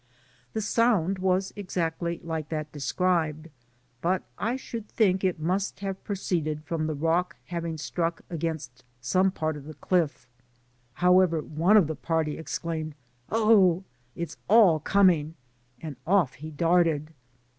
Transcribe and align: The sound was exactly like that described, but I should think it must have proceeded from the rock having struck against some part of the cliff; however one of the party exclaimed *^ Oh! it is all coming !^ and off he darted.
The 0.53 0.61
sound 0.61 1.19
was 1.19 1.53
exactly 1.55 2.19
like 2.23 2.49
that 2.49 2.71
described, 2.71 3.51
but 4.01 4.23
I 4.35 4.55
should 4.55 4.89
think 4.89 5.23
it 5.23 5.39
must 5.39 5.81
have 5.81 6.03
proceeded 6.03 6.63
from 6.63 6.87
the 6.87 6.95
rock 6.95 7.35
having 7.45 7.77
struck 7.77 8.23
against 8.27 8.83
some 8.99 9.29
part 9.29 9.57
of 9.57 9.65
the 9.65 9.75
cliff; 9.75 10.27
however 11.05 11.39
one 11.39 11.77
of 11.77 11.85
the 11.85 11.95
party 11.95 12.39
exclaimed 12.39 12.93
*^ 12.93 12.95
Oh! 13.29 13.83
it 14.15 14.23
is 14.29 14.37
all 14.47 14.79
coming 14.79 15.29
!^ 14.79 15.29
and 15.81 15.97
off 16.07 16.33
he 16.33 16.49
darted. 16.49 17.13